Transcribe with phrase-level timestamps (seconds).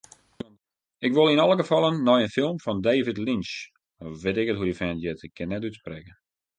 [1.07, 3.53] Ik wol yn alle gefallen nei dy film fan David Lynch.